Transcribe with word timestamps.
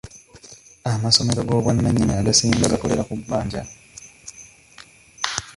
Amasomero 0.91 1.41
g'obwannanyini 1.47 2.13
agasinga 2.21 2.71
gakolera 2.73 3.07
ku 3.07 3.13
bbanja. 3.19 3.61